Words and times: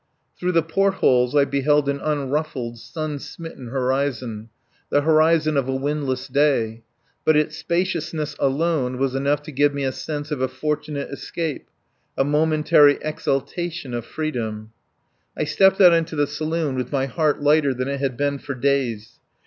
Through 0.39 0.53
the 0.53 0.63
port 0.63 0.95
holes 0.95 1.35
I 1.35 1.45
beheld 1.45 1.87
an 1.87 1.99
unruffled, 1.99 2.79
sun 2.79 3.19
smitten 3.19 3.67
horizon. 3.67 4.49
The 4.89 5.01
horizon 5.01 5.57
of 5.57 5.67
a 5.69 5.75
windless 5.75 6.27
day. 6.27 6.81
But 7.23 7.37
its 7.37 7.55
spaciousness 7.57 8.35
alone 8.39 8.97
was 8.97 9.13
enough 9.13 9.43
to 9.43 9.51
give 9.51 9.75
me 9.75 9.83
a 9.83 9.91
sense 9.91 10.31
of 10.31 10.41
a 10.41 10.47
fortunate 10.47 11.11
escape, 11.11 11.69
a 12.17 12.23
momentary 12.23 12.97
exultation 13.03 13.93
of 13.93 14.03
freedom. 14.03 14.71
I 15.37 15.43
stepped 15.43 15.79
out 15.79 15.93
into 15.93 16.15
the 16.15 16.25
saloon 16.25 16.73
with 16.77 16.91
my 16.91 17.05
heart 17.05 17.43
lighter 17.43 17.71
than 17.75 17.87
it 17.87 17.99
had 17.99 18.17
been 18.17 18.39
for 18.39 18.55
days. 18.55 19.19